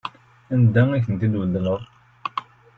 [0.53, 1.81] Anda ay ten-id-tbeddleḍ?